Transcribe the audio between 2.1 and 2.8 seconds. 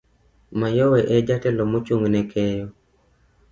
ne keyo.